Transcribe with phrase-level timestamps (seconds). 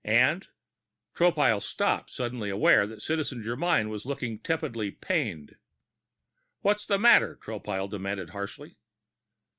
[0.03, 0.47] And"
[1.15, 5.57] Tropile stopped, suddenly aware that Citizen Germyn was looking tepidly pained.
[6.61, 8.77] "What's the matter?" Tropile demanded harshly.